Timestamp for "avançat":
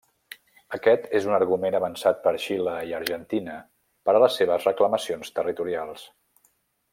1.79-2.23